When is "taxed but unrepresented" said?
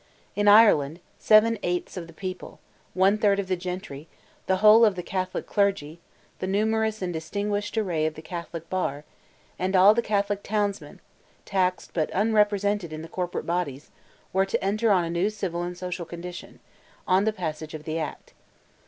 11.45-12.91